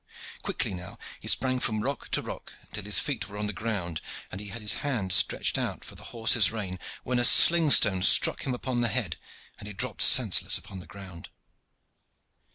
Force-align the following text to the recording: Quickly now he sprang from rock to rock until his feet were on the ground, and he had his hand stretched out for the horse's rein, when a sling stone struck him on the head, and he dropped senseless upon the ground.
Quickly 0.41 0.73
now 0.73 0.97
he 1.19 1.27
sprang 1.27 1.59
from 1.59 1.81
rock 1.81 2.09
to 2.09 2.23
rock 2.23 2.53
until 2.63 2.85
his 2.85 2.97
feet 2.97 3.29
were 3.29 3.37
on 3.37 3.45
the 3.45 3.53
ground, 3.53 4.01
and 4.31 4.41
he 4.41 4.47
had 4.47 4.63
his 4.63 4.73
hand 4.81 5.13
stretched 5.13 5.59
out 5.59 5.85
for 5.85 5.93
the 5.93 6.05
horse's 6.05 6.51
rein, 6.51 6.79
when 7.03 7.19
a 7.19 7.23
sling 7.23 7.69
stone 7.69 8.01
struck 8.01 8.41
him 8.43 8.57
on 8.65 8.81
the 8.81 8.87
head, 8.87 9.17
and 9.59 9.67
he 9.67 9.75
dropped 9.75 10.01
senseless 10.01 10.57
upon 10.57 10.79
the 10.79 10.87
ground. 10.87 11.29